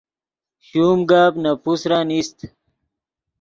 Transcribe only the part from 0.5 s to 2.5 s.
شوم گپ نے پوسرن ایست